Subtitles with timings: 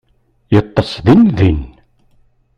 [0.53, 1.61] Yeṭṭes din din.